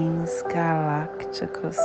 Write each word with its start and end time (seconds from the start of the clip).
Kings 0.00 0.42
galácticos. 0.44 1.76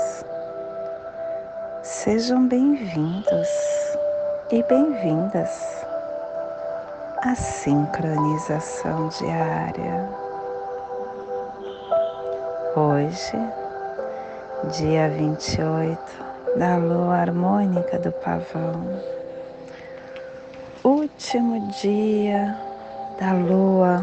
Sejam 1.83 2.47
bem-vindos 2.47 3.49
e 4.49 4.63
bem-vindas 4.63 5.51
à 7.23 7.35
sincronização 7.35 9.09
diária. 9.19 10.09
Hoje, 12.77 13.37
dia 14.77 15.09
28 15.09 15.99
da 16.55 16.77
lua 16.77 17.17
harmônica 17.17 17.99
do 17.99 18.13
pavão, 18.13 18.97
último 20.85 21.69
dia 21.81 22.57
da 23.19 23.33
lua 23.33 24.01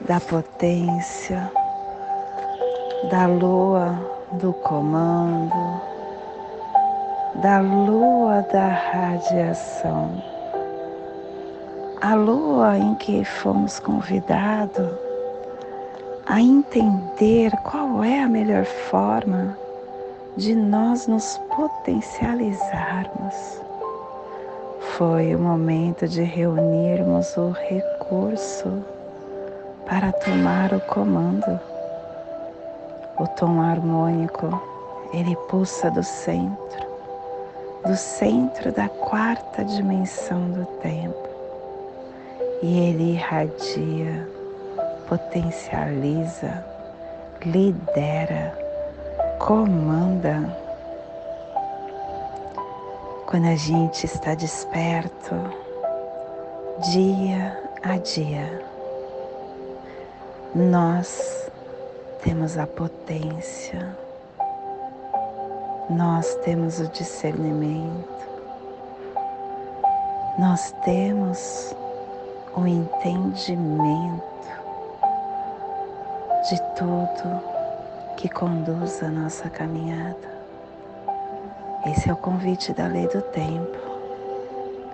da 0.00 0.18
potência, 0.20 1.50
da 3.10 3.26
lua 3.26 3.98
do 4.32 4.52
comando, 4.52 5.80
da 7.36 7.60
lua 7.60 8.44
da 8.52 8.66
radiação, 8.66 10.10
a 12.00 12.14
lua 12.14 12.76
em 12.76 12.96
que 12.96 13.24
fomos 13.24 13.78
convidados 13.78 14.90
a 16.26 16.40
entender 16.40 17.52
qual 17.62 18.02
é 18.02 18.22
a 18.22 18.28
melhor 18.28 18.64
forma 18.64 19.56
de 20.36 20.56
nós 20.56 21.06
nos 21.06 21.40
potencializarmos. 21.54 23.60
Foi 24.96 25.34
o 25.34 25.38
momento 25.38 26.08
de 26.08 26.22
reunirmos 26.22 27.36
o 27.36 27.50
recurso 27.50 28.82
para 29.86 30.10
tomar 30.12 30.72
o 30.72 30.80
comando. 30.80 31.75
O 33.18 33.26
tom 33.26 33.62
harmônico, 33.62 34.46
ele 35.10 35.34
pulsa 35.48 35.90
do 35.90 36.02
centro, 36.02 36.86
do 37.86 37.96
centro 37.96 38.70
da 38.72 38.90
quarta 38.90 39.64
dimensão 39.64 40.50
do 40.50 40.66
tempo. 40.82 41.28
E 42.62 42.78
ele 42.78 43.12
irradia, 43.12 44.28
potencializa, 45.08 46.62
lidera, 47.42 48.52
comanda. 49.38 50.54
Quando 53.24 53.46
a 53.46 53.56
gente 53.56 54.04
está 54.04 54.34
desperto, 54.34 55.34
dia 56.92 57.62
a 57.82 57.96
dia, 57.96 58.62
nós 60.54 61.45
temos 62.22 62.56
a 62.56 62.66
potência, 62.66 63.96
nós 65.90 66.34
temos 66.44 66.80
o 66.80 66.88
discernimento, 66.88 68.26
nós 70.38 70.72
temos 70.84 71.74
o 72.56 72.66
entendimento 72.66 74.22
de 76.48 76.60
tudo 76.76 77.42
que 78.16 78.28
conduz 78.28 79.02
a 79.02 79.08
nossa 79.08 79.48
caminhada. 79.50 80.36
Esse 81.86 82.08
é 82.08 82.12
o 82.12 82.16
convite 82.16 82.72
da 82.72 82.86
lei 82.86 83.06
do 83.08 83.22
tempo. 83.22 83.78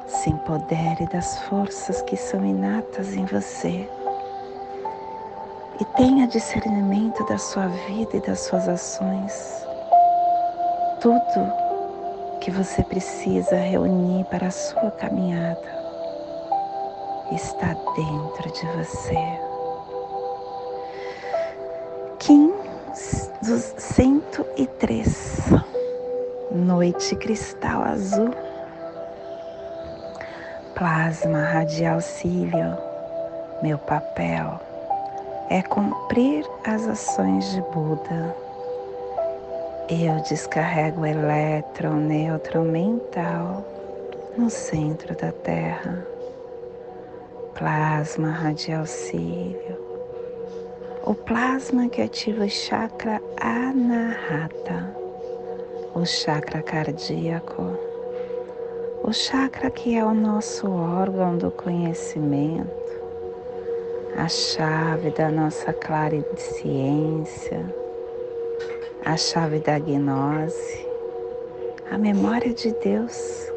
Se 0.06 0.30
empodere 0.30 1.06
das 1.06 1.38
forças 1.44 2.02
que 2.02 2.16
são 2.16 2.44
inatas 2.44 3.14
em 3.14 3.24
você 3.24 3.88
e 5.82 5.84
tenha 5.96 6.28
discernimento 6.28 7.26
da 7.26 7.36
sua 7.36 7.66
vida 7.66 8.16
e 8.16 8.20
das 8.20 8.38
suas 8.42 8.68
ações. 8.68 9.66
Tudo 11.00 11.52
que 12.40 12.52
você 12.52 12.84
precisa 12.84 13.56
reunir 13.56 14.24
para 14.26 14.46
a 14.46 14.50
sua 14.52 14.92
caminhada 14.92 15.82
está 17.32 17.74
dentro 17.96 18.52
de 18.52 18.66
você. 18.76 19.18
Kim 22.20 22.52
dos 23.42 23.74
103, 23.76 25.40
noite 26.52 27.16
cristal 27.16 27.82
azul, 27.82 28.30
plasma 30.76 31.42
radial 31.42 32.00
cílio, 32.00 32.78
meu 33.64 33.78
papel 33.78 34.60
é 35.52 35.60
cumprir 35.60 36.46
as 36.64 36.88
ações 36.88 37.52
de 37.52 37.60
Buda. 37.60 38.34
Eu 39.86 40.18
descarrego 40.22 41.02
o 41.02 41.06
elétron 41.06 41.96
neutro 41.96 42.62
mental 42.62 43.62
no 44.34 44.48
centro 44.48 45.14
da 45.14 45.30
Terra. 45.30 46.06
Plasma 47.52 48.30
radial 48.30 48.86
cílio. 48.86 49.78
O 51.04 51.14
plasma 51.14 51.86
que 51.86 52.00
ativa 52.00 52.46
o 52.46 52.48
chakra 52.48 53.20
anahata, 53.38 54.96
o 55.94 56.06
chakra 56.06 56.62
cardíaco, 56.62 57.76
o 59.04 59.12
chakra 59.12 59.70
que 59.70 59.98
é 59.98 60.02
o 60.02 60.14
nosso 60.14 60.70
órgão 60.70 61.36
do 61.36 61.50
conhecimento 61.50 63.01
a 64.16 64.28
chave 64.28 65.10
da 65.10 65.30
nossa 65.30 65.74
ciência, 66.36 67.74
a 69.04 69.16
chave 69.16 69.58
da 69.58 69.78
gnose, 69.78 70.86
a 71.90 71.96
memória 71.96 72.52
de 72.52 72.72
Deus, 72.72 73.50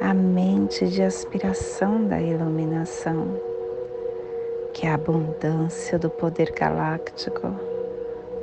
a 0.00 0.14
mente 0.14 0.86
de 0.86 1.02
aspiração 1.02 2.06
da 2.06 2.20
iluminação, 2.20 3.40
que 4.72 4.86
é 4.86 4.90
a 4.90 4.94
abundância 4.94 5.98
do 5.98 6.10
poder 6.10 6.52
galáctico, 6.52 7.48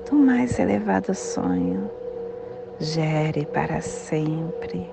do 0.09 0.15
mais 0.17 0.59
elevado 0.59 1.15
sonho, 1.15 1.89
gere 2.79 3.45
para 3.45 3.79
sempre 3.79 4.89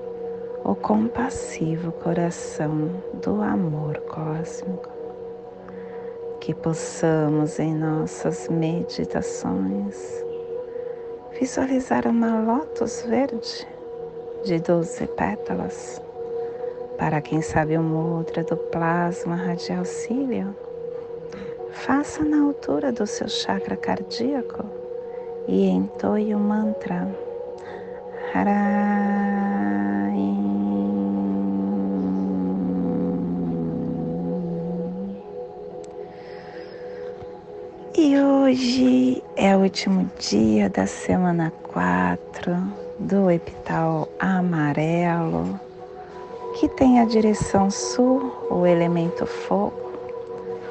o 0.64 0.76
compassivo 0.76 1.90
coração 1.92 3.02
do 3.14 3.42
amor 3.42 3.98
cósmico 4.02 4.99
que 6.40 6.54
possamos 6.54 7.58
em 7.58 7.74
nossas 7.74 8.48
meditações 8.48 10.24
visualizar 11.38 12.06
uma 12.06 12.40
lótus 12.40 13.02
verde 13.02 13.66
de 14.44 14.58
doze 14.58 15.06
pétalas, 15.06 16.02
para 16.98 17.20
quem 17.20 17.42
sabe 17.42 17.76
o 17.76 17.82
mudra 17.82 18.42
do 18.42 18.56
plasma 18.56 19.36
radial 19.36 19.84
cílio, 19.84 20.56
faça 21.72 22.24
na 22.24 22.42
altura 22.42 22.90
do 22.90 23.06
seu 23.06 23.28
chakra 23.28 23.76
cardíaco 23.76 24.64
e 25.46 25.68
entoie 25.68 26.34
o 26.34 26.38
mantra 26.38 27.06
Harai. 28.34 29.39
Hoje 38.50 39.22
é 39.36 39.56
o 39.56 39.60
último 39.60 40.10
dia 40.18 40.68
da 40.68 40.84
semana 40.84 41.52
4 41.72 42.56
do 42.98 43.30
epital 43.30 44.08
amarelo, 44.18 45.60
que 46.58 46.68
tem 46.70 46.98
a 46.98 47.04
direção 47.04 47.70
sul, 47.70 48.32
o 48.50 48.66
elemento 48.66 49.24
fogo, 49.24 49.92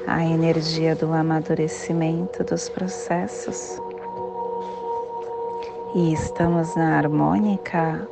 a 0.05 0.25
energia 0.25 0.93
do 0.93 1.13
amadurecimento 1.13 2.43
dos 2.43 2.67
processos. 2.67 3.81
E 5.95 6.11
estamos 6.11 6.75
na 6.75 6.97
harmônica 6.97 8.05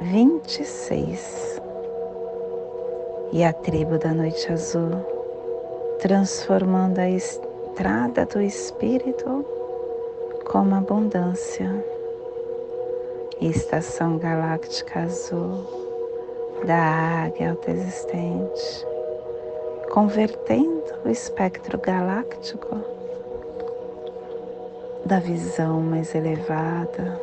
26 0.00 1.62
e 3.32 3.44
a 3.44 3.52
tribo 3.52 3.96
da 3.96 4.12
noite 4.12 4.52
azul, 4.52 4.90
transformando 6.00 6.98
a 6.98 7.08
entrada 7.78 8.26
do 8.26 8.42
Espírito 8.42 9.46
como 10.44 10.74
abundância. 10.74 11.70
Estação 13.40 14.18
galáctica 14.18 15.02
azul 15.02 15.64
da 16.66 17.22
águia 17.24 17.50
autoexistente, 17.50 18.84
convertendo 19.92 20.92
o 21.04 21.08
espectro 21.08 21.78
galáctico 21.78 22.82
da 25.04 25.20
visão 25.20 25.80
mais 25.80 26.16
elevada, 26.16 27.20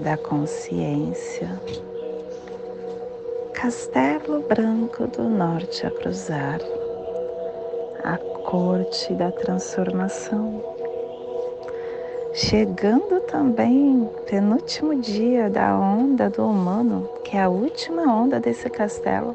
da 0.00 0.16
consciência. 0.16 1.48
Castelo 3.52 4.42
Branco 4.42 5.06
do 5.06 5.22
Norte 5.28 5.86
a 5.86 5.90
cruzar, 5.92 6.58
corte 8.44 9.12
da 9.14 9.32
transformação. 9.32 10.62
Chegando 12.32 13.20
também 13.22 14.08
penúltimo 14.26 14.94
dia 15.00 15.48
da 15.48 15.76
onda 15.78 16.28
do 16.28 16.46
humano, 16.46 17.08
que 17.24 17.36
é 17.36 17.42
a 17.42 17.48
última 17.48 18.02
onda 18.02 18.38
desse 18.38 18.68
castelo. 18.68 19.34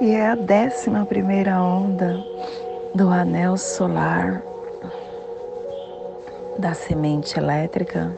E 0.00 0.10
é 0.10 0.26
a 0.26 0.34
décima 0.34 1.06
primeira 1.06 1.60
onda 1.60 2.22
do 2.94 3.08
anel 3.08 3.56
solar 3.56 4.42
da 6.58 6.74
semente 6.74 7.38
elétrica 7.38 8.16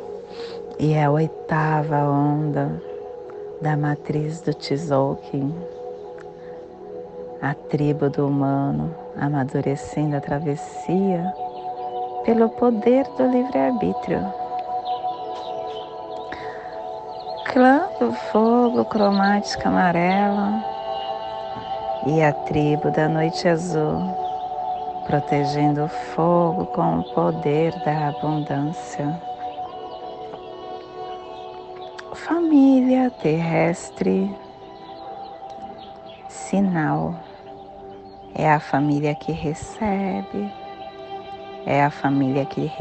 e 0.78 0.92
é 0.92 1.04
a 1.04 1.10
oitava 1.10 1.96
onda 2.02 2.82
da 3.60 3.76
matriz 3.76 4.40
do 4.40 4.52
Tzolk'in, 4.52 5.54
a 7.40 7.54
tribo 7.54 8.08
do 8.08 8.26
humano 8.26 8.94
amadurecendo 9.18 10.16
a 10.16 10.20
travessia 10.20 11.32
pelo 12.24 12.48
poder 12.50 13.06
do 13.16 13.26
livre-arbítrio. 13.26 14.20
Clã 17.46 17.88
do 18.00 18.12
fogo 18.12 18.84
cromática 18.84 19.68
amarela 19.68 20.62
e 22.06 22.22
a 22.22 22.32
tribo 22.32 22.90
da 22.90 23.08
noite 23.08 23.48
azul, 23.48 23.98
protegendo 25.06 25.84
o 25.84 25.88
fogo 25.88 26.66
com 26.66 27.00
o 27.00 27.14
poder 27.14 27.72
da 27.84 28.08
abundância. 28.08 29.20
Família 32.14 33.10
terrestre, 33.22 34.34
sinal, 36.56 37.14
é 38.34 38.50
a 38.50 38.58
família 38.58 39.14
que 39.14 39.30
recebe, 39.30 40.50
é 41.66 41.84
a 41.84 41.90
família 41.90 42.46
que, 42.46 42.72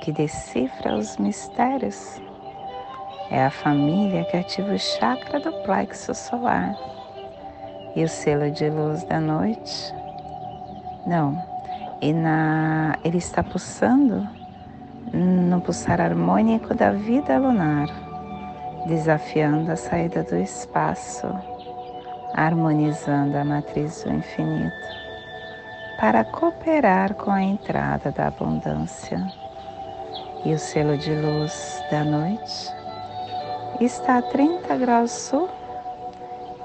que 0.00 0.10
decifra 0.10 0.96
os 0.96 1.16
mistérios, 1.18 2.20
é 3.30 3.44
a 3.44 3.50
família 3.50 4.24
que 4.24 4.36
ativa 4.36 4.72
o 4.72 4.78
chakra 4.78 5.38
do 5.38 5.52
plexo 5.62 6.12
solar. 6.14 6.74
E 7.94 8.02
o 8.02 8.08
selo 8.08 8.50
de 8.50 8.70
luz 8.70 9.04
da 9.04 9.20
noite. 9.20 9.94
Não, 11.06 11.40
e 12.00 12.12
na, 12.12 12.96
ele 13.04 13.18
está 13.18 13.42
pulsando 13.42 14.26
no 15.12 15.60
pulsar 15.60 16.00
harmônico 16.00 16.74
da 16.74 16.90
vida 16.90 17.38
lunar, 17.38 17.88
desafiando 18.86 19.70
a 19.70 19.76
saída 19.76 20.22
do 20.22 20.36
espaço, 20.36 21.51
harmonizando 22.34 23.36
a 23.36 23.44
matriz 23.44 24.02
do 24.04 24.12
infinito, 24.12 25.02
para 25.98 26.24
cooperar 26.24 27.14
com 27.14 27.30
a 27.30 27.42
entrada 27.42 28.10
da 28.10 28.28
abundância. 28.28 29.24
E 30.44 30.52
o 30.52 30.58
selo 30.58 30.98
de 30.98 31.14
luz 31.14 31.82
da 31.90 32.02
noite 32.02 32.72
está 33.80 34.18
a 34.18 34.22
30 34.22 34.76
graus 34.76 35.12
sul 35.12 35.48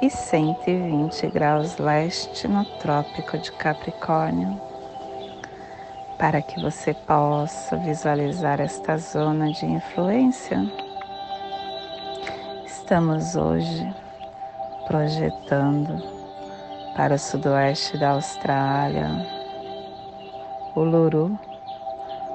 e 0.02 0.10
120 0.10 1.28
graus 1.28 1.78
leste 1.78 2.48
no 2.48 2.66
Trópico 2.80 3.38
de 3.38 3.52
Capricórnio, 3.52 4.60
para 6.18 6.42
que 6.42 6.60
você 6.62 6.94
possa 6.94 7.78
visualizar 7.78 8.60
esta 8.60 8.98
zona 8.98 9.52
de 9.52 9.66
influência. 9.66 10.60
Estamos 12.66 13.36
hoje 13.36 14.06
projetando 14.88 16.01
para 16.95 17.16
o 17.16 17.19
sudoeste 17.19 17.98
da 17.98 18.12
Austrália, 18.12 19.10
o 20.75 20.80
Luru, 20.80 21.38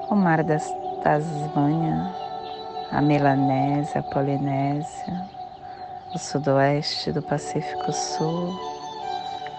o 0.09 0.15
Mar 0.15 0.43
da 0.43 0.57
Tasmânia, 1.03 2.13
a 2.91 3.01
Melanésia, 3.01 4.01
a 4.01 4.03
Polinésia, 4.03 5.27
o 6.13 6.19
sudoeste 6.19 7.11
do 7.11 7.21
Pacífico 7.23 7.91
Sul, 7.91 8.53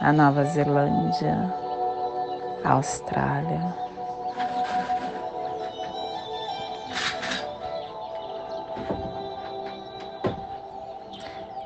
a 0.00 0.12
Nova 0.12 0.44
Zelândia, 0.44 1.52
a 2.64 2.72
Austrália. 2.72 3.83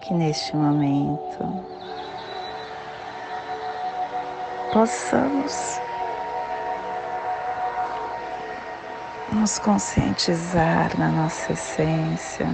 Que 0.08 0.14
neste 0.14 0.56
momento 0.56 1.44
possamos 4.72 5.78
nos 9.30 9.58
conscientizar 9.58 10.98
na 10.98 11.10
nossa 11.10 11.52
essência. 11.52 12.48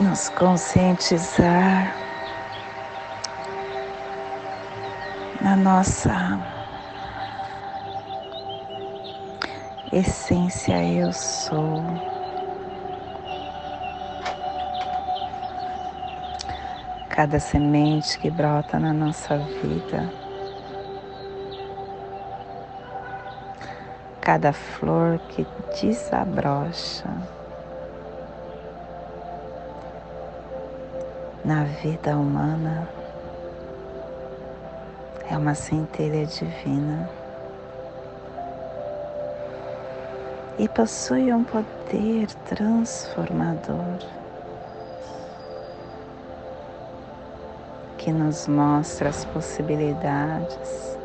nos 0.00 0.28
conscientizar 0.30 1.96
na 5.40 5.54
nossa 5.54 6.53
essência 9.94 10.82
eu 10.82 11.12
sou. 11.12 11.80
Cada 17.08 17.38
semente 17.38 18.18
que 18.18 18.28
brota 18.28 18.80
na 18.80 18.92
nossa 18.92 19.38
vida, 19.38 20.12
cada 24.20 24.52
flor 24.52 25.20
que 25.28 25.46
desabrocha. 25.80 27.08
na 31.44 31.64
vida 31.64 32.16
humana 32.16 32.88
é 35.30 35.36
uma 35.36 35.54
centelha 35.54 36.24
divina 36.24 37.06
e 40.58 40.68
possui 40.68 41.32
um 41.32 41.44
poder 41.44 42.26
transformador 42.46 43.98
que 47.98 48.12
nos 48.12 48.46
mostra 48.46 49.08
as 49.08 49.24
possibilidades 49.24 50.98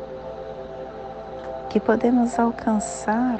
que 1.68 1.80
podemos 1.80 2.38
alcançar 2.38 3.38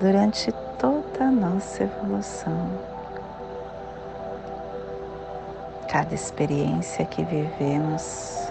durante 0.00 0.52
toda 0.78 1.24
a 1.24 1.30
nossa 1.30 1.84
evolução. 1.84 2.92
cada 5.92 6.14
experiência 6.14 7.04
que 7.04 7.22
vivemos, 7.22 8.50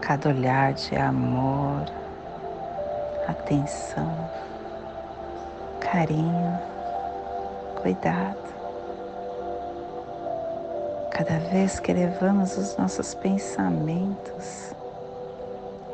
cada 0.00 0.30
olhar 0.30 0.72
de 0.72 0.96
amor, 0.96 1.84
atenção, 3.28 4.30
carinho, 5.80 6.58
cuidado. 7.80 8.44
Cada 11.10 11.38
vez 11.50 11.78
que 11.78 11.92
levamos 11.92 12.56
os 12.56 12.76
nossos 12.76 13.14
pensamentos 13.14 14.74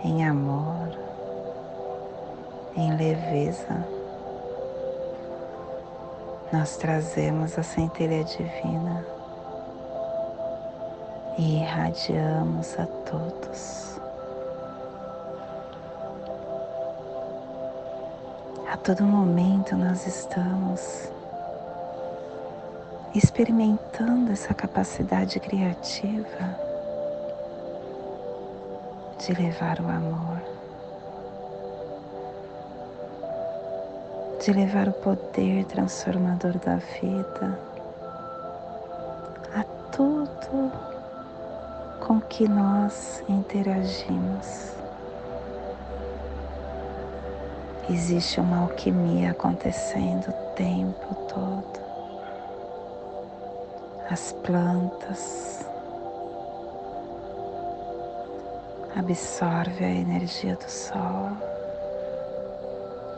em 0.02 0.26
amor, 0.26 0.88
em 2.76 2.96
leveza, 2.96 3.84
nós 6.52 6.76
trazemos 6.76 7.58
a 7.58 7.62
centelha 7.62 8.24
divina 8.24 9.04
e 11.38 11.58
irradiamos 11.60 12.78
a 12.78 12.86
todos. 12.86 13.89
A 18.72 18.76
todo 18.76 19.02
momento 19.02 19.74
nós 19.76 20.06
estamos 20.06 21.10
experimentando 23.12 24.30
essa 24.30 24.54
capacidade 24.54 25.40
criativa 25.40 26.56
de 29.18 29.34
levar 29.34 29.80
o 29.80 29.88
amor, 29.88 30.40
de 34.40 34.52
levar 34.52 34.88
o 34.88 34.92
poder 34.92 35.64
transformador 35.64 36.56
da 36.58 36.76
vida 36.76 37.58
a 39.52 39.64
tudo 39.90 40.70
que 42.40 42.48
nós 42.48 43.22
interagimos. 43.28 44.72
Existe 47.92 48.40
uma 48.40 48.60
alquimia 48.60 49.32
acontecendo 49.32 50.28
o 50.28 50.54
tempo 50.54 51.12
todo. 51.26 51.80
As 54.08 54.32
plantas 54.44 55.66
absorvem 58.94 59.86
a 59.88 60.00
energia 60.02 60.54
do 60.54 60.70
sol, 60.70 61.30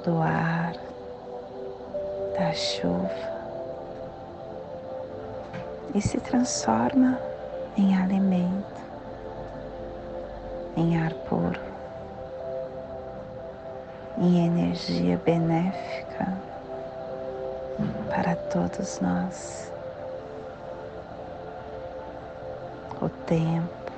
do 0.04 0.16
ar, 0.22 0.74
da 2.38 2.52
chuva 2.54 3.10
e 5.94 6.00
se 6.00 6.18
transforma 6.18 7.18
em 7.76 7.94
alimento, 7.94 8.80
em 10.78 10.98
ar 10.98 11.12
puro, 11.28 11.71
em 14.22 14.46
energia 14.46 15.20
benéfica 15.24 16.38
para 18.08 18.36
todos 18.36 19.00
nós. 19.00 19.72
O 23.00 23.08
tempo, 23.08 23.92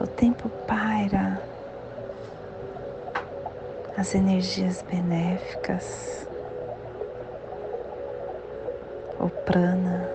o 0.00 0.06
tempo 0.06 0.48
paira. 0.66 1.42
As 3.94 4.14
energias 4.14 4.82
benéficas, 4.90 6.26
o 9.20 9.28
prana, 9.28 10.11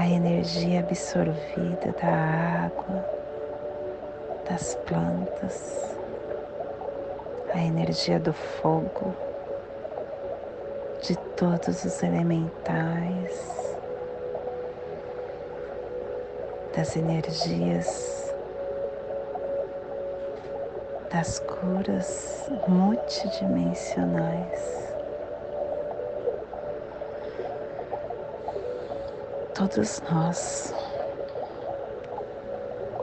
a 0.00 0.08
energia 0.08 0.80
absorvida 0.80 1.92
da 2.00 2.64
água, 2.64 3.04
das 4.48 4.74
plantas, 4.86 5.94
a 7.52 7.60
energia 7.60 8.18
do 8.18 8.32
fogo, 8.32 9.14
de 11.02 11.14
todos 11.36 11.84
os 11.84 12.02
elementais, 12.02 13.76
das 16.74 16.96
energias 16.96 18.32
das 21.10 21.40
curas 21.40 22.50
multidimensionais. 22.66 24.89
Todos 29.60 30.02
nós 30.10 30.74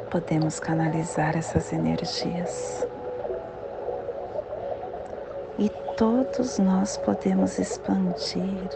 podemos 0.09 0.59
canalizar 0.59 1.37
essas 1.37 1.71
energias. 1.71 2.87
E 5.59 5.69
todos 5.95 6.57
nós 6.57 6.97
podemos 6.97 7.59
expandir 7.59 8.69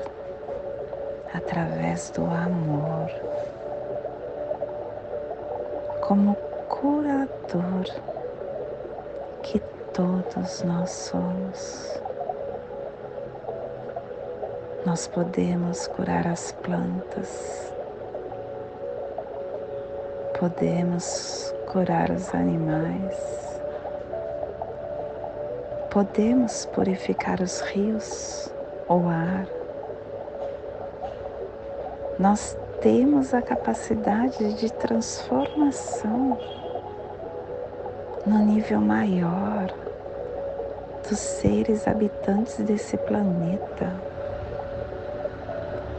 através 1.34 2.12
do 2.12 2.24
amor 2.26 3.10
como 6.02 6.36
curador 6.70 7.86
todos 9.94 10.64
nós 10.64 10.90
somos. 10.90 12.02
Nós 14.86 15.08
podemos 15.08 15.88
curar 15.88 16.26
as 16.26 16.52
plantas, 16.54 17.71
podemos 20.42 21.54
curar 21.72 22.10
os 22.10 22.34
animais, 22.34 23.16
podemos 25.92 26.66
purificar 26.74 27.40
os 27.40 27.62
rios, 27.62 28.52
o 28.90 29.08
ar. 29.08 29.46
Nós 32.18 32.58
temos 32.82 33.36
a 33.36 33.42
capacidade 33.44 34.56
de 34.56 34.74
transformação 34.74 36.40
no 38.26 38.40
nível 38.40 38.82
maior 38.82 39.72
dos 41.08 41.20
seres 41.20 41.88
habitantes 41.88 42.58
desse 42.58 42.98
planeta, 42.98 43.94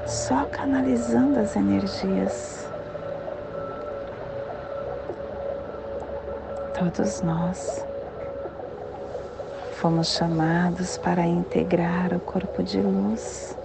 só 0.05 0.45
canalizando 0.47 1.39
as 1.39 1.55
energias. 1.55 2.62
Todos 6.83 7.23
nós 7.23 7.87
fomos 9.75 10.09
chamados 10.17 10.99
para 10.99 11.25
integrar 11.25 12.12
o 12.12 12.19
corpo 12.19 12.61
de 12.61 12.81
luz 12.81 13.57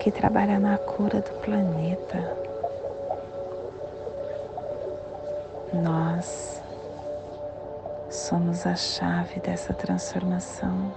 que 0.00 0.10
trabalha 0.10 0.58
na 0.58 0.78
cura 0.78 1.20
do 1.20 1.30
planeta. 1.42 2.36
Nós 5.74 6.60
somos 8.10 8.66
a 8.66 8.74
chave 8.74 9.38
dessa 9.38 9.72
transformação. 9.72 10.92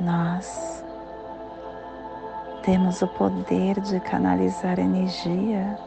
Nós 0.00 0.84
temos 2.64 3.00
o 3.00 3.06
poder 3.06 3.78
de 3.78 4.00
canalizar 4.00 4.80
energia 4.80 5.78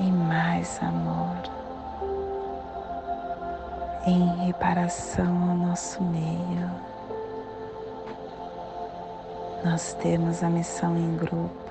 em 0.00 0.12
mais 0.12 0.80
amor, 0.82 1.36
em 4.06 4.46
reparação 4.46 5.50
ao 5.50 5.56
nosso 5.56 6.02
meio. 6.02 6.70
Nós 9.62 9.92
temos 10.02 10.42
a 10.42 10.48
missão 10.48 10.96
em 10.96 11.16
grupo 11.16 11.70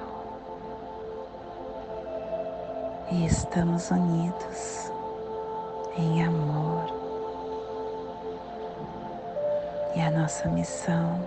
e 3.12 3.26
estamos 3.26 3.90
unidos 3.90 4.92
em 5.98 6.24
amor. 6.24 6.86
E 9.96 10.02
a 10.02 10.12
nossa 10.12 10.48
missão 10.50 11.20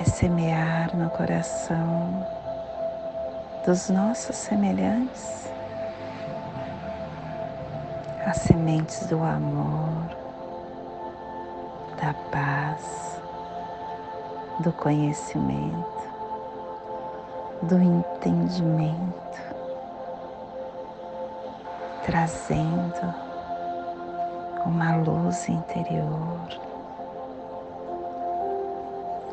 é 0.00 0.04
semear 0.04 0.96
no 0.96 1.10
coração 1.10 2.26
dos 3.64 3.88
nossos 3.88 4.36
semelhantes 4.36 5.50
as 8.26 8.38
sementes 8.38 9.06
do 9.06 9.22
amor, 9.22 10.08
da 12.00 12.14
paz, 12.30 13.20
do 14.60 14.72
conhecimento, 14.72 16.08
do 17.62 17.76
entendimento 17.76 19.24
trazendo 22.04 23.14
uma 24.66 24.96
luz 24.96 25.48
interior 25.48 26.48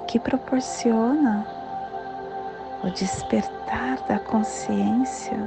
que 0.07 0.19
proporciona 0.19 1.61
o 2.83 2.89
despertar 2.89 4.00
da 4.07 4.17
consciência 4.19 5.38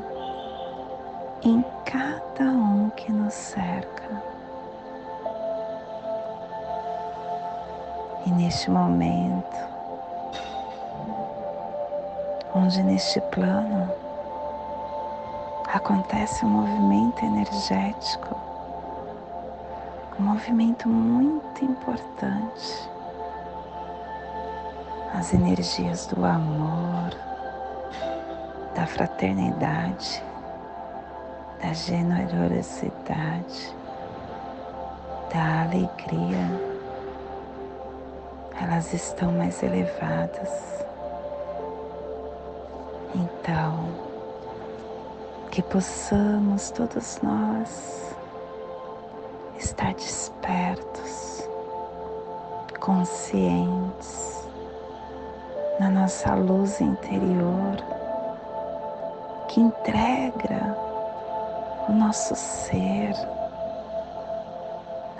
em 1.42 1.64
cada 1.84 2.50
um 2.50 2.90
que 2.90 3.12
nos 3.12 3.34
cerca. 3.34 4.22
E 8.26 8.30
neste 8.30 8.70
momento, 8.70 9.56
onde 12.54 12.82
neste 12.82 13.20
plano 13.20 13.90
acontece 15.66 16.44
um 16.46 16.50
movimento 16.50 17.24
energético, 17.24 18.36
um 20.18 20.22
movimento 20.22 20.88
muito 20.88 21.64
importante. 21.64 22.88
As 25.12 25.34
energias 25.34 26.06
do 26.06 26.24
amor, 26.24 26.93
da 28.74 28.86
fraternidade, 28.86 30.22
da 31.62 31.72
generosidade, 31.72 33.74
da 35.32 35.62
alegria, 35.62 36.60
elas 38.60 38.92
estão 38.92 39.32
mais 39.32 39.62
elevadas. 39.62 40.84
Então, 43.14 43.88
que 45.50 45.62
possamos 45.62 46.70
todos 46.72 47.20
nós 47.22 48.14
estar 49.56 49.94
despertos 49.94 51.48
conscientes 52.80 54.48
na 55.78 55.88
nossa 55.90 56.34
luz 56.34 56.80
interior 56.80 58.03
que 59.54 59.60
entrega 59.60 60.76
o 61.88 61.92
nosso 61.92 62.34
ser 62.34 63.14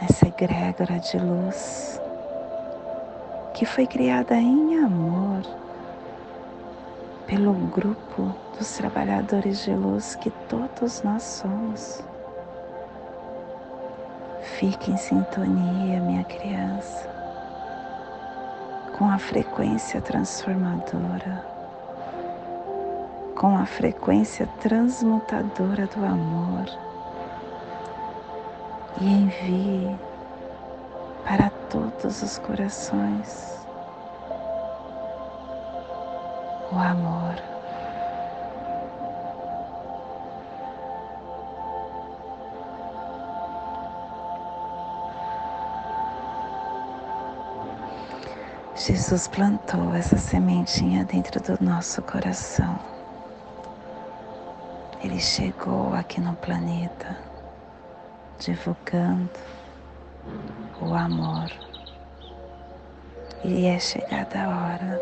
nessa 0.03 0.26
egrégora 0.26 0.99
de 0.99 1.17
luz 1.19 2.00
que 3.55 3.64
foi 3.64 3.87
criada 3.87 4.35
em 4.35 4.76
amor 4.81 5.41
pelo 7.29 7.53
grupo 7.53 8.35
dos 8.59 8.76
trabalhadores 8.76 9.62
de 9.62 9.73
luz 9.73 10.17
que 10.17 10.31
todos 10.49 11.05
nós 11.05 11.23
somos. 11.23 12.03
Fique 14.59 14.91
em 14.91 14.97
sintonia, 14.97 16.00
minha 16.00 16.25
criança, 16.25 17.09
com 18.99 19.09
a 19.09 19.17
frequência 19.17 20.00
transformadora, 20.00 21.54
com 23.45 23.59
a 23.59 23.67
frequência 23.67 24.47
transmutadora 24.59 25.87
do 25.89 26.03
amor 26.03 26.65
e 28.99 29.07
envie 29.07 29.95
para 31.27 31.51
todos 31.69 32.23
os 32.23 32.39
corações 32.39 33.67
o 36.73 36.79
amor. 36.79 37.35
Jesus 48.75 49.29
plantou 49.29 49.95
essa 49.95 50.17
sementinha 50.17 51.05
dentro 51.05 51.43
do 51.43 51.63
nosso 51.63 52.01
coração. 52.01 52.94
Ele 55.14 55.23
chegou 55.23 55.94
aqui 55.94 56.21
no 56.21 56.35
planeta 56.35 57.16
divulgando 58.40 59.30
o 60.83 60.92
amor. 60.92 61.52
E 63.44 63.66
é 63.66 63.78
chegada 63.78 64.42
a 64.42 64.49
hora 64.49 65.00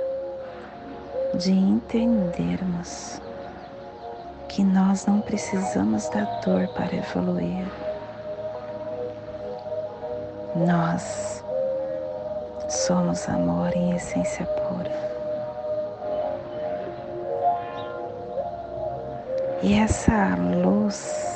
de 1.38 1.52
entendermos 1.52 3.22
que 4.50 4.62
nós 4.62 5.06
não 5.06 5.22
precisamos 5.22 6.06
da 6.10 6.24
dor 6.44 6.68
para 6.74 6.94
evoluir. 6.94 7.66
Nós 10.54 11.42
somos 12.68 13.26
amor 13.30 13.74
em 13.74 13.96
essência 13.96 14.44
pura. 14.44 15.11
E 19.62 19.74
essa 19.74 20.34
luz 20.36 21.32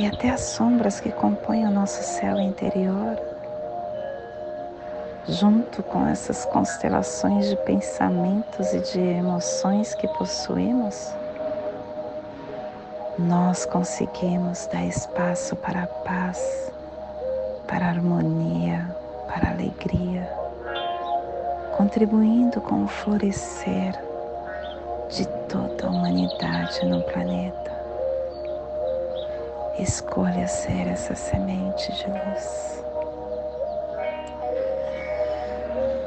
e 0.00 0.06
até 0.06 0.30
as 0.30 0.40
sombras 0.40 0.98
que 0.98 1.12
compõem 1.12 1.64
o 1.66 1.70
nosso 1.70 2.02
céu 2.02 2.40
interior, 2.40 3.16
junto 5.28 5.84
com 5.84 6.04
essas 6.08 6.44
constelações 6.46 7.48
de 7.48 7.56
pensamentos 7.58 8.72
e 8.72 8.80
de 8.80 8.98
emoções 8.98 9.94
que 9.94 10.08
possuímos, 10.08 11.14
nós 13.16 13.64
conseguimos 13.66 14.66
dar 14.66 14.84
espaço 14.86 15.54
para 15.54 15.84
a 15.84 15.86
paz, 15.86 16.72
para 17.68 17.86
a 17.86 17.90
harmonia, 17.90 18.96
para 19.28 19.50
a 19.50 19.52
alegria, 19.52 20.28
contribuindo 21.76 22.60
com 22.60 22.82
o 22.82 22.88
florescer 22.88 24.09
toda 25.50 25.86
a 25.86 25.90
humanidade 25.90 26.84
no 26.86 27.02
planeta. 27.02 27.70
Escolha 29.78 30.46
ser 30.46 30.86
essa 30.88 31.14
semente 31.14 31.92
de 31.92 32.06
luz. 32.06 32.84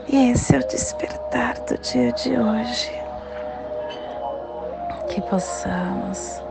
E 0.07 0.31
esse 0.31 0.55
é 0.55 0.59
o 0.59 0.67
despertar 0.67 1.59
do 1.61 1.77
dia 1.77 2.11
de 2.13 2.37
hoje. 2.37 2.91
Que 5.09 5.21
possamos 5.21 6.41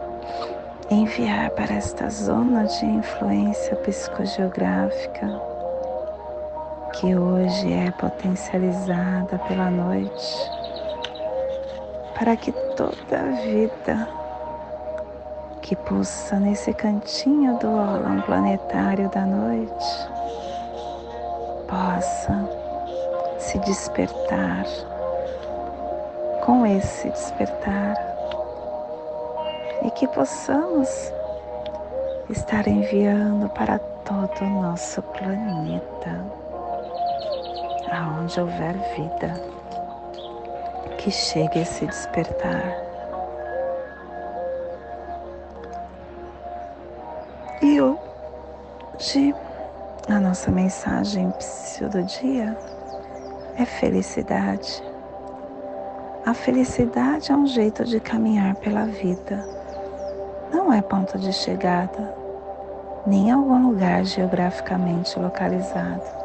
enviar 0.91 1.51
para 1.51 1.75
esta 1.75 2.11
zona 2.11 2.65
de 2.65 2.85
influência 2.85 3.77
psicogeográfica 3.77 5.53
que 6.93 7.17
hoje 7.17 7.73
é 7.73 7.91
potencializada 7.93 9.39
pela 9.49 9.71
noite, 9.71 10.62
para 12.23 12.37
que 12.37 12.53
toda 12.53 13.19
a 13.19 13.31
vida 13.43 14.09
que 15.61 15.75
pulsa 15.75 16.39
nesse 16.39 16.73
cantinho 16.73 17.59
do 17.59 17.67
ólon 17.67 18.21
planetário 18.21 19.09
da 19.09 19.27
noite 19.27 20.09
possa 21.67 22.49
se 23.41 23.59
despertar. 23.59 24.65
Com 26.45 26.65
esse 26.65 27.11
despertar 27.11 27.97
e 29.85 29.91
que 29.91 30.07
possamos 30.07 31.13
estar 32.31 32.69
enviando 32.69 33.49
para 33.49 33.81
todo 33.81 34.45
o 34.45 34.63
nosso 34.63 35.03
planeta, 35.03 36.25
aonde 37.91 38.41
houver 38.41 38.75
vida, 38.95 39.62
que 41.03 41.11
chegue 41.11 41.59
esse 41.59 41.85
despertar 41.85 42.93
E 47.61 47.81
hoje 47.81 49.35
a 50.09 50.21
nossa 50.21 50.51
mensagem 50.51 51.33
do 51.91 52.03
dia 52.05 52.57
é 53.57 53.65
felicidade. 53.65 54.83
A 56.25 56.35
felicidade 56.35 57.33
é 57.33 57.37
um 57.37 57.47
jeito 57.47 57.85
de 57.85 57.99
caminhar 57.99 58.55
pela 58.57 58.87
vida. 58.87 59.45
Não 60.53 60.73
é 60.73 60.81
ponto 60.83 61.19
de 61.19 61.33
chegada, 61.33 62.15
nem 63.07 63.31
algum 63.31 63.71
lugar 63.71 64.05
geograficamente 64.05 65.19
localizado. 65.19 66.22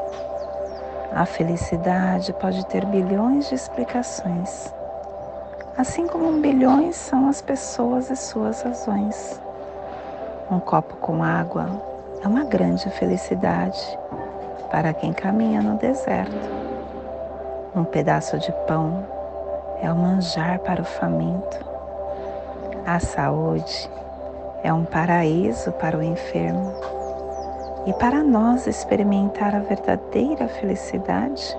A 1.17 1.25
felicidade 1.25 2.31
pode 2.33 2.63
ter 2.67 2.85
bilhões 2.85 3.49
de 3.49 3.55
explicações, 3.55 4.71
assim 5.75 6.05
como 6.05 6.39
bilhões 6.39 6.95
são 6.95 7.27
as 7.27 7.41
pessoas 7.41 8.11
e 8.11 8.15
suas 8.15 8.61
razões. 8.61 9.41
Um 10.51 10.59
copo 10.59 10.95
com 10.97 11.23
água 11.23 11.71
é 12.23 12.27
uma 12.27 12.43
grande 12.43 12.87
felicidade 12.91 13.97
para 14.69 14.93
quem 14.93 15.11
caminha 15.11 15.59
no 15.59 15.75
deserto. 15.79 16.51
Um 17.75 17.83
pedaço 17.83 18.37
de 18.37 18.51
pão 18.67 19.03
é 19.81 19.91
um 19.91 19.95
manjar 19.95 20.59
para 20.59 20.83
o 20.83 20.85
faminto. 20.85 21.65
A 22.85 22.99
saúde 22.99 23.89
é 24.61 24.71
um 24.71 24.85
paraíso 24.85 25.71
para 25.71 25.97
o 25.97 26.03
enfermo. 26.03 26.96
E 27.87 27.93
para 27.93 28.21
nós 28.21 28.67
experimentar 28.67 29.55
a 29.55 29.59
verdadeira 29.59 30.49
felicidade, 30.49 31.57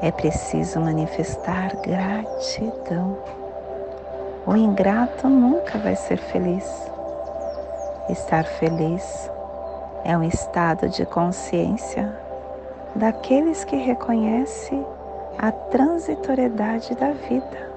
é 0.00 0.12
preciso 0.12 0.78
manifestar 0.78 1.74
gratidão. 1.82 3.18
O 4.46 4.54
ingrato 4.54 5.28
nunca 5.28 5.76
vai 5.78 5.96
ser 5.96 6.18
feliz. 6.18 6.88
Estar 8.08 8.44
feliz 8.44 9.28
é 10.04 10.16
um 10.16 10.22
estado 10.22 10.88
de 10.88 11.04
consciência 11.04 12.16
daqueles 12.94 13.64
que 13.64 13.74
reconhecem 13.74 14.86
a 15.36 15.50
transitoriedade 15.50 16.94
da 16.94 17.10
vida. 17.10 17.71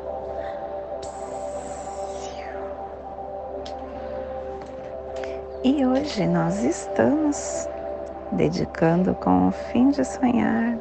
E 5.67 5.83
hoje 5.83 6.27
nós 6.27 6.63
estamos 6.63 7.67
dedicando 8.31 9.15
com 9.15 9.47
o 9.47 9.51
fim 9.51 9.89
de 9.89 10.05
sonhar, 10.05 10.77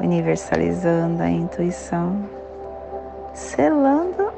universalizando 0.00 1.22
a 1.22 1.28
intuição, 1.28 2.26
selando 3.34 4.32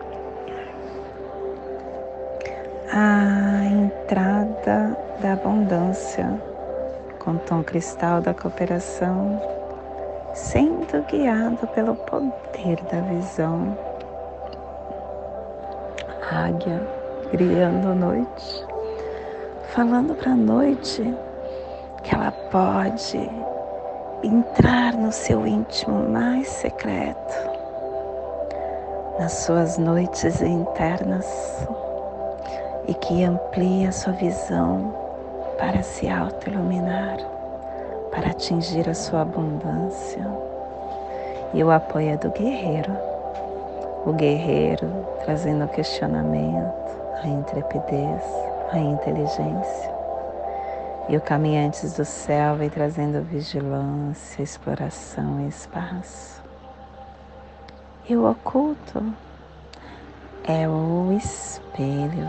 a 2.92 3.64
entrada 3.66 4.98
da 5.20 5.34
abundância 5.34 6.42
com 7.20 7.36
tom 7.36 7.62
cristal 7.62 8.20
da 8.20 8.34
cooperação, 8.34 9.40
sendo 10.34 11.04
guiado 11.04 11.68
pelo 11.68 11.94
poder 11.94 12.82
da 12.90 13.00
visão. 13.02 13.78
Águia 16.32 16.82
criando 17.30 17.94
noite, 17.94 18.65
falando 19.76 20.14
para 20.14 20.32
a 20.32 20.36
noite 20.36 21.02
que 22.02 22.14
ela 22.14 22.32
pode 22.50 23.30
entrar 24.24 24.94
no 24.94 25.12
seu 25.12 25.46
íntimo 25.46 26.08
mais 26.08 26.48
secreto, 26.48 27.34
nas 29.18 29.32
suas 29.32 29.76
noites 29.76 30.40
internas 30.40 31.26
e 32.88 32.94
que 32.94 33.22
amplia 33.22 33.92
sua 33.92 34.14
visão 34.14 34.94
para 35.58 35.82
se 35.82 36.08
auto-iluminar, 36.08 37.18
para 38.10 38.30
atingir 38.30 38.88
a 38.88 38.94
sua 38.94 39.20
abundância. 39.20 40.26
E 41.52 41.62
o 41.62 41.70
apoio 41.70 42.12
é 42.12 42.16
do 42.16 42.30
guerreiro, 42.30 42.96
o 44.06 44.12
guerreiro 44.14 44.88
trazendo 45.26 45.66
o 45.66 45.68
questionamento, 45.68 46.96
a 47.22 47.28
intrepidez, 47.28 48.45
a 48.70 48.78
inteligência. 48.78 49.94
E 51.08 51.16
o 51.16 51.20
caminhantes 51.20 51.94
do 51.94 52.04
céu 52.04 52.56
vem 52.56 52.68
trazendo 52.68 53.22
vigilância, 53.22 54.42
exploração 54.42 55.40
e 55.40 55.48
espaço. 55.48 56.42
E 58.08 58.16
o 58.16 58.28
oculto 58.28 59.04
é 60.44 60.68
o 60.68 61.12
espelho 61.12 62.28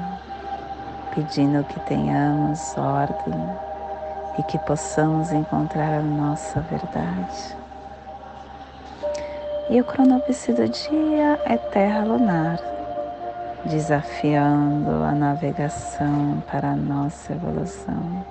pedindo 1.14 1.64
que 1.64 1.80
tenhamos 1.82 2.78
ordem 2.78 3.34
e 4.38 4.44
que 4.44 4.60
possamos 4.60 5.32
encontrar 5.32 6.00
a 6.00 6.02
nossa 6.02 6.60
verdade. 6.62 7.58
E 9.70 9.82
o 9.82 9.84
cronopse 9.84 10.54
do 10.54 10.70
dia 10.70 11.42
é 11.46 11.58
terra 11.58 12.04
lunar, 12.06 12.60
desafiando 13.68 15.04
a 15.04 15.12
navegação 15.12 16.44
para 16.52 16.72
a 16.72 16.76
nossa 16.76 17.34
evolução. 17.34 18.26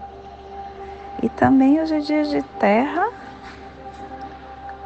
E 1.23 1.29
também 1.29 1.81
hoje 1.81 1.95
é 1.95 2.01
dia 2.01 2.25
de 2.25 2.43
terra 2.59 3.09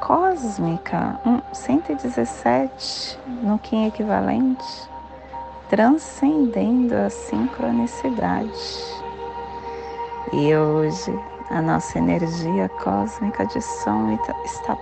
cósmica, 0.01 1.19
117 1.53 3.19
no 3.43 3.59
Kim 3.59 3.87
equivalente 3.87 4.91
transcendendo 5.71 6.97
a 6.97 7.09
sincronicidade. 7.09 8.51
E 10.33 10.55
hoje 10.55 11.17
a 11.49 11.63
nossa 11.63 11.97
energia 11.97 12.69
cósmica 12.83 13.47
de 13.47 13.63
som 13.63 14.19
está, 14.45 14.77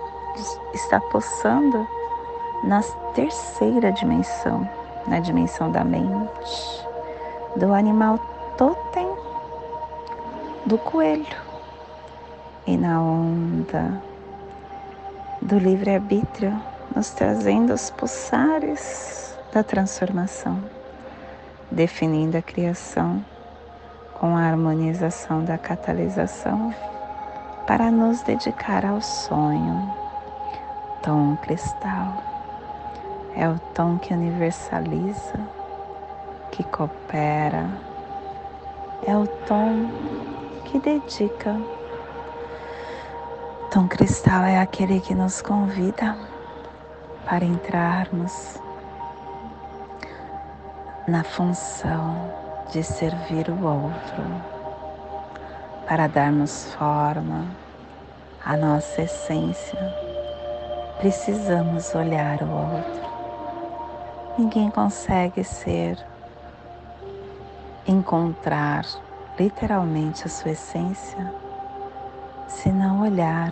está 0.73 0.99
pulsando 0.99 1.87
na 2.63 2.81
terceira 3.13 3.91
dimensão, 3.91 4.67
na 5.07 5.19
dimensão 5.19 5.71
da 5.71 5.83
mente, 5.83 6.85
do 7.55 7.73
animal 7.73 8.19
totem 8.57 9.07
do 10.65 10.77
coelho 10.77 11.25
e 12.67 12.77
na 12.77 13.01
onda 13.01 14.01
do 15.41 15.57
livre-arbítrio, 15.57 16.53
nos 16.95 17.09
trazendo 17.11 17.73
os 17.73 17.89
pulsares 17.89 19.37
da 19.53 19.63
transformação 19.63 20.61
definindo 21.71 22.37
a 22.37 22.41
criação 22.41 23.23
com 24.19 24.35
a 24.35 24.41
harmonização 24.41 25.43
da 25.43 25.57
catalisação 25.57 26.73
para 27.65 27.91
nos 27.91 28.21
dedicar 28.23 28.85
ao 28.85 29.01
sonho. 29.01 29.93
Tom 31.01 31.37
cristal 31.37 32.28
é 33.39 33.47
o 33.47 33.57
tom 33.73 33.97
que 33.97 34.13
universaliza, 34.13 35.39
que 36.51 36.61
coopera, 36.61 37.69
é 39.07 39.15
o 39.15 39.25
tom 39.47 39.89
que 40.65 40.77
dedica. 40.77 41.55
Tom 43.71 43.87
cristal 43.87 44.43
é 44.43 44.59
aquele 44.59 44.99
que 44.99 45.15
nos 45.15 45.41
convida 45.41 46.17
para 47.25 47.45
entrarmos 47.45 48.59
na 51.07 51.23
função 51.23 52.33
de 52.73 52.83
servir 52.83 53.49
o 53.49 53.65
outro, 53.65 54.23
para 55.87 56.07
darmos 56.07 56.73
forma 56.73 57.45
à 58.45 58.57
nossa 58.57 59.03
essência, 59.03 59.79
precisamos 60.99 61.95
olhar 61.95 62.43
o 62.43 62.75
outro. 62.75 63.08
Ninguém 64.39 64.71
consegue 64.71 65.43
ser, 65.43 65.97
encontrar 67.85 68.85
literalmente 69.37 70.25
a 70.25 70.29
sua 70.29 70.51
essência 70.51 71.35
se 72.47 72.71
não 72.71 73.01
olhar 73.01 73.51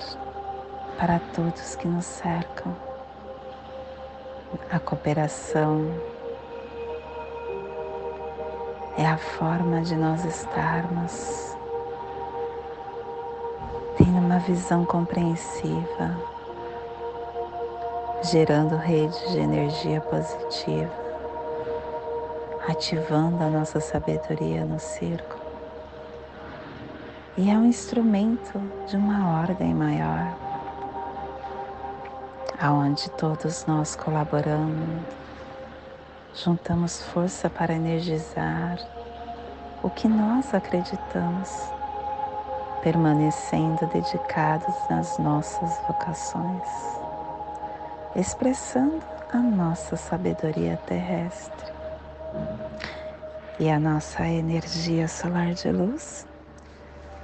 para 0.98 1.20
todos 1.20 1.76
que 1.76 1.90
nos 1.90 2.06
cercam. 2.06 2.74
A 4.72 4.80
cooperação 4.80 5.92
é 8.98 9.06
a 9.06 9.18
forma 9.18 9.82
de 9.82 9.98
nós 9.98 10.24
estarmos 10.24 11.54
tendo 13.98 14.20
uma 14.20 14.40
visão 14.40 14.86
compreensiva, 14.86 16.37
gerando 18.28 18.76
redes 18.76 19.20
de 19.32 19.40
energia 19.40 20.02
positiva, 20.02 20.92
ativando 22.68 23.44
a 23.44 23.50
nossa 23.50 23.80
sabedoria 23.80 24.66
no 24.66 24.80
círculo. 24.80 25.42
E 27.38 27.50
é 27.50 27.58
um 27.58 27.66
instrumento 27.66 28.60
de 28.88 28.98
uma 28.98 29.40
ordem 29.42 29.74
maior, 29.74 30.36
aonde 32.60 33.10
todos 33.12 33.66
nós 33.66 33.96
colaboramos 33.96 35.18
juntamos 36.44 37.02
força 37.02 37.50
para 37.50 37.74
energizar 37.74 38.78
o 39.82 39.90
que 39.90 40.08
nós 40.08 40.54
acreditamos, 40.54 41.50
permanecendo 42.84 43.88
dedicados 43.88 44.76
nas 44.90 45.18
nossas 45.18 45.80
vocações, 45.88 47.07
expressando 48.16 49.02
a 49.32 49.38
nossa 49.38 49.96
sabedoria 49.96 50.78
terrestre 50.86 51.72
e 53.60 53.70
a 53.70 53.80
nossa 53.80 54.26
energia 54.26 55.08
solar 55.08 55.54
de 55.54 55.72
luz 55.72 56.28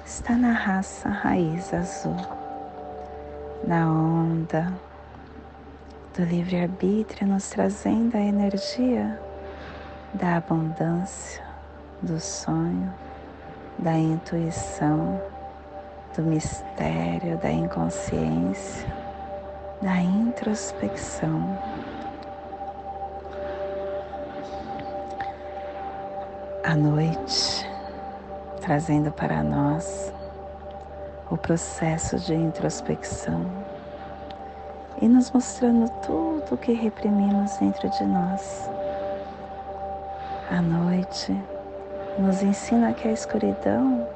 está 0.05 0.35
na 0.35 0.51
raça 0.51 1.09
raiz 1.09 1.73
azul, 1.73 2.15
na 3.65 3.89
onda 3.89 4.73
do 6.15 6.23
livre-arbítrio, 6.23 7.27
nos 7.27 7.49
trazendo 7.49 8.15
a 8.15 8.21
energia 8.21 9.19
da 10.13 10.37
abundância, 10.37 11.43
do 12.01 12.19
sonho, 12.19 12.93
da 13.79 13.97
intuição, 13.97 15.21
do 16.15 16.21
mistério, 16.21 17.37
da 17.37 17.51
inconsciência, 17.51 19.02
da 19.83 20.01
introspecção. 20.01 21.59
A 26.63 26.73
noite, 26.73 27.69
trazendo 28.61 29.11
para 29.11 29.43
nós 29.43 30.13
o 31.29 31.35
processo 31.35 32.17
de 32.17 32.33
introspecção 32.33 33.45
e 35.01 35.07
nos 35.09 35.29
mostrando 35.31 35.89
tudo 36.01 36.55
o 36.55 36.57
que 36.57 36.71
reprimimos 36.71 37.57
dentro 37.57 37.89
de 37.89 38.05
nós. 38.05 38.69
A 40.49 40.61
noite 40.61 41.37
nos 42.17 42.41
ensina 42.41 42.93
que 42.93 43.09
a 43.09 43.11
escuridão 43.11 44.07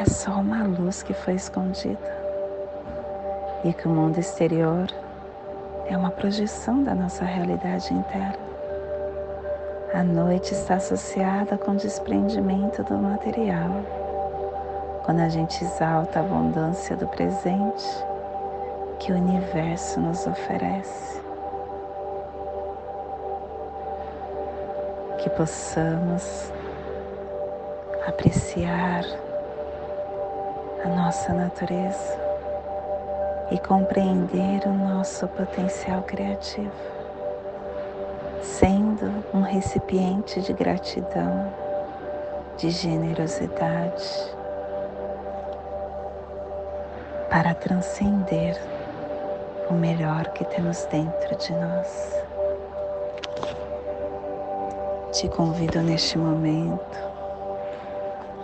é 0.00 0.04
só 0.06 0.32
uma 0.32 0.64
luz 0.64 1.04
que 1.04 1.14
foi 1.14 1.34
escondida 1.34 2.19
e 3.64 3.72
que 3.72 3.86
o 3.86 3.90
mundo 3.90 4.18
exterior 4.18 4.88
é 5.86 5.96
uma 5.96 6.10
projeção 6.10 6.82
da 6.82 6.94
nossa 6.94 7.24
realidade 7.24 7.92
interna. 7.92 8.38
A 9.92 10.02
noite 10.02 10.54
está 10.54 10.76
associada 10.76 11.58
com 11.58 11.72
o 11.72 11.76
desprendimento 11.76 12.82
do 12.84 12.96
material. 12.96 13.70
Quando 15.04 15.20
a 15.20 15.28
gente 15.28 15.64
exalta 15.64 16.20
a 16.20 16.22
abundância 16.22 16.96
do 16.96 17.08
presente, 17.08 17.84
que 19.00 19.12
o 19.12 19.16
universo 19.16 19.98
nos 20.00 20.26
oferece. 20.26 21.20
Que 25.18 25.28
possamos 25.30 26.52
apreciar 28.06 29.04
a 30.84 30.88
nossa 30.88 31.32
natureza 31.32 32.19
e 33.50 33.58
compreender 33.58 34.62
o 34.66 34.72
nosso 34.72 35.26
potencial 35.28 36.02
criativo, 36.02 36.70
sendo 38.42 39.24
um 39.34 39.40
recipiente 39.40 40.40
de 40.40 40.52
gratidão, 40.52 41.52
de 42.56 42.70
generosidade, 42.70 44.34
para 47.28 47.54
transcender 47.54 48.60
o 49.68 49.74
melhor 49.74 50.28
que 50.32 50.44
temos 50.44 50.84
dentro 50.86 51.36
de 51.36 51.52
nós. 51.52 52.14
Te 55.12 55.28
convido 55.28 55.80
neste 55.82 56.16
momento 56.16 56.98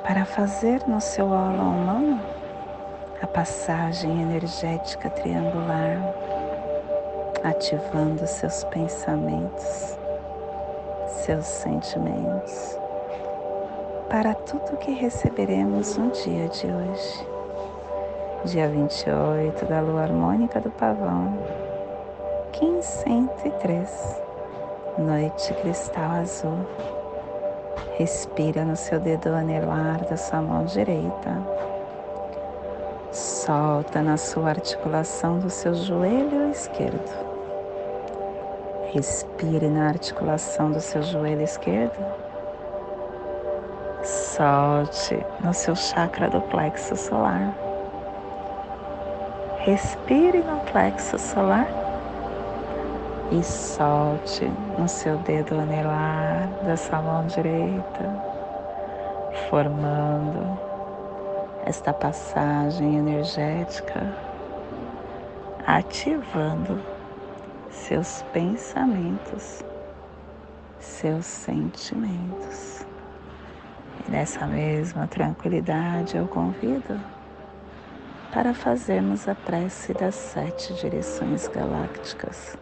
para 0.02 0.24
fazer 0.24 0.82
no 0.86 1.00
seu 1.00 1.32
aula 1.32 1.62
humano 1.62 2.35
a 3.22 3.26
passagem 3.26 4.20
energética 4.20 5.08
triangular, 5.08 5.96
ativando 7.42 8.26
seus 8.26 8.64
pensamentos, 8.64 9.96
seus 11.06 11.46
sentimentos, 11.46 12.78
para 14.10 14.34
tudo 14.34 14.76
que 14.76 14.92
receberemos 14.92 15.96
no 15.96 16.10
dia 16.10 16.48
de 16.48 16.66
hoje, 16.66 17.26
dia 18.44 18.68
28 18.68 19.64
da 19.64 19.80
lua 19.80 20.02
harmônica 20.02 20.60
do 20.60 20.70
pavão, 20.70 21.38
1503, 22.60 24.22
noite 24.98 25.54
cristal 25.54 26.10
azul. 26.20 26.66
Respira 27.96 28.62
no 28.62 28.76
seu 28.76 29.00
dedo 29.00 29.28
anelar 29.28 30.04
da 30.04 30.18
sua 30.18 30.42
mão 30.42 30.66
direita 30.66 31.66
Solta 33.46 34.02
na 34.02 34.16
sua 34.16 34.48
articulação 34.48 35.38
do 35.38 35.48
seu 35.48 35.72
joelho 35.72 36.50
esquerdo. 36.50 37.12
Respire 38.92 39.68
na 39.68 39.86
articulação 39.86 40.72
do 40.72 40.80
seu 40.80 41.00
joelho 41.00 41.42
esquerdo. 41.42 42.04
Solte 44.02 45.24
no 45.44 45.54
seu 45.54 45.76
chakra 45.76 46.28
do 46.28 46.40
plexo 46.40 46.96
solar. 46.96 47.54
Respire 49.58 50.38
no 50.38 50.58
plexo 50.72 51.16
solar 51.16 51.68
e 53.30 53.40
solte 53.44 54.50
no 54.76 54.88
seu 54.88 55.18
dedo 55.18 55.54
anelar 55.54 56.48
da 56.64 56.76
sua 56.76 57.00
mão 57.00 57.24
direita, 57.28 58.10
formando 59.48 60.65
esta 61.66 61.92
passagem 61.92 62.96
energética, 62.96 64.16
ativando 65.66 66.80
seus 67.68 68.22
pensamentos, 68.32 69.64
seus 70.78 71.26
sentimentos. 71.26 72.86
E 73.98 74.10
nessa 74.12 74.46
mesma 74.46 75.08
tranquilidade 75.08 76.16
eu 76.16 76.28
convido 76.28 77.00
para 78.32 78.54
fazermos 78.54 79.26
a 79.26 79.34
prece 79.34 79.92
das 79.92 80.14
sete 80.14 80.72
direções 80.74 81.48
galácticas, 81.48 82.56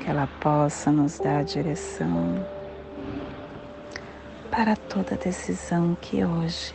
que 0.00 0.10
ela 0.10 0.28
possa 0.40 0.90
nos 0.90 1.20
dar 1.20 1.38
a 1.38 1.42
direção 1.44 2.44
para 4.50 4.74
toda 4.74 5.14
decisão 5.14 5.96
que 6.00 6.24
hoje 6.24 6.74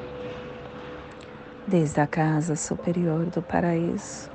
desde 1.67 2.01
a 2.01 2.07
casa 2.07 2.55
superior 2.55 3.25
do 3.25 3.41
paraíso, 3.41 4.29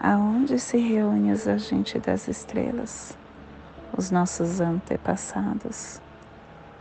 aonde 0.00 0.58
se 0.58 0.76
reúne 0.76 1.32
os 1.32 1.48
agentes 1.48 2.00
das 2.02 2.28
estrelas, 2.28 3.16
os 3.96 4.10
nossos 4.10 4.60
antepassados, 4.60 6.00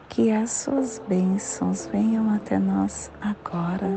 que 0.10 0.32
as 0.32 0.52
suas 0.52 1.02
bênçãos 1.08 1.88
venham 1.88 2.34
até 2.34 2.60
nós 2.60 3.12
agora, 3.22 3.90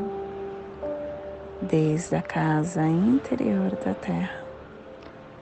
desde 1.63 2.17
a 2.17 2.23
casa 2.23 2.87
interior 2.87 3.71
da 3.85 3.95
terra, 3.95 4.45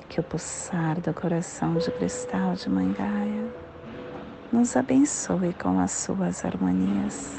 que 0.09 0.21
o 0.21 0.23
pulsar 0.23 1.01
do 1.01 1.13
coração 1.13 1.75
de 1.75 1.91
cristal 1.93 2.55
de 2.55 2.69
Mãe 2.69 2.93
Gaia 2.93 3.47
nos 4.51 4.75
abençoe 4.75 5.53
com 5.53 5.79
as 5.79 5.93
suas 5.93 6.45
harmonias 6.45 7.39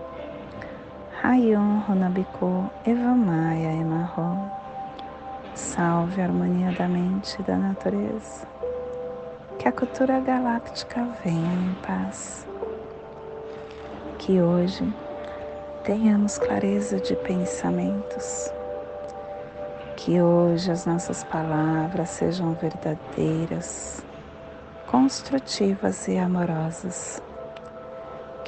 Rayon 1.23 1.83
Runabiku 1.87 2.67
Evamaya 2.83 3.71
Emarro. 3.73 4.49
Salve 5.53 6.19
a 6.19 6.23
harmonia 6.23 6.71
da 6.71 6.87
mente 6.87 7.39
e 7.39 7.43
da 7.43 7.57
natureza. 7.57 8.47
Que 9.59 9.67
a 9.67 9.71
cultura 9.71 10.19
galáctica 10.19 11.07
venha 11.23 11.53
em 11.53 11.75
paz. 11.85 12.47
Que 14.17 14.41
hoje 14.41 14.83
tenhamos 15.83 16.39
clareza 16.39 16.99
de 16.99 17.15
pensamentos. 17.17 18.51
Que 19.97 20.19
hoje 20.19 20.71
as 20.71 20.87
nossas 20.87 21.23
palavras 21.25 22.09
sejam 22.09 22.53
verdadeiras, 22.55 24.03
construtivas 24.87 26.07
e 26.07 26.17
amorosas 26.17 27.21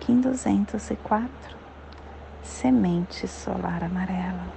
Kim 0.00 0.18
204, 0.18 1.56
Semente 2.42 3.28
Solar 3.28 3.84
Amarela. 3.84 4.50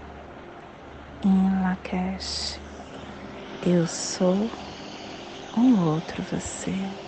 Em 1.23 1.61
Lakesh, 1.61 2.61
eu 3.61 3.85
sou 3.85 4.49
um 5.55 5.79
outro 5.81 6.23
você. 6.23 7.02